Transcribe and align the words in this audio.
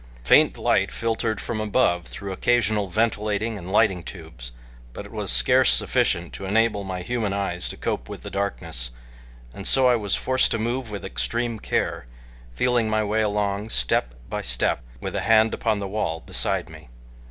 Faint 0.23 0.57
light 0.57 0.89
filtered 0.89 1.39
from 1.39 1.61
above 1.61 2.05
through 2.05 2.31
occasional 2.31 2.87
ventilating 2.89 3.55
and 3.55 3.71
lighting 3.71 4.01
tubes, 4.01 4.51
but 4.93 5.05
it 5.05 5.11
was 5.11 5.31
scarce 5.31 5.69
sufficient 5.71 6.33
to 6.33 6.45
enable 6.45 6.83
my 6.83 7.03
human 7.03 7.33
eyes 7.33 7.69
to 7.69 7.77
cope 7.77 8.09
with 8.09 8.23
the 8.23 8.31
darkness, 8.31 8.89
and 9.53 9.67
so 9.67 9.87
I 9.87 9.95
was 9.95 10.15
forced 10.15 10.49
to 10.53 10.57
move 10.57 10.89
with 10.89 11.05
extreme 11.05 11.59
care, 11.59 12.07
feeling 12.55 12.89
my 12.89 13.03
way 13.03 13.21
along 13.21 13.69
step 13.69 14.15
by 14.27 14.41
step 14.41 14.81
with 14.99 15.15
a 15.15 15.21
hand 15.21 15.53
upon 15.53 15.77
the 15.77 15.87
wall 15.87 16.19
beside 16.21 16.67
me. 16.67 16.89